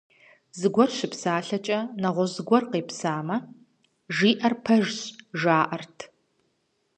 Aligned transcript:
Зыгуэр 0.59 0.89
щыпсалъэкӏэ 0.97 1.79
нэгъуэщӀ 2.01 2.33
зыгуэр 2.35 2.63
къепсамэ, 2.71 3.37
жиӀэр 4.15 4.53
пэжщ, 4.63 4.97
жаӀэрт. 5.39 5.97